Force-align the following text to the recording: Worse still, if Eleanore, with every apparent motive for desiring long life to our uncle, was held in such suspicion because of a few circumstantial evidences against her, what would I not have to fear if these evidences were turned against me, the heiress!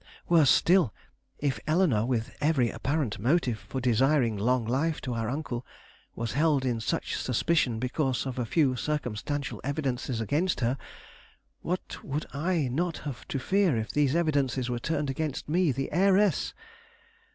Worse 0.27 0.49
still, 0.49 0.91
if 1.37 1.59
Eleanore, 1.67 2.07
with 2.07 2.35
every 2.41 2.71
apparent 2.71 3.19
motive 3.19 3.59
for 3.59 3.79
desiring 3.79 4.35
long 4.35 4.65
life 4.65 4.99
to 5.01 5.13
our 5.13 5.29
uncle, 5.29 5.63
was 6.15 6.31
held 6.31 6.65
in 6.65 6.81
such 6.81 7.15
suspicion 7.15 7.77
because 7.77 8.25
of 8.25 8.39
a 8.39 8.45
few 8.47 8.75
circumstantial 8.75 9.61
evidences 9.63 10.19
against 10.19 10.61
her, 10.61 10.75
what 11.61 12.03
would 12.03 12.25
I 12.33 12.67
not 12.67 12.97
have 13.05 13.27
to 13.27 13.37
fear 13.37 13.77
if 13.77 13.91
these 13.91 14.15
evidences 14.15 14.71
were 14.71 14.79
turned 14.79 15.11
against 15.11 15.47
me, 15.47 15.71
the 15.71 15.91
heiress! 15.91 16.55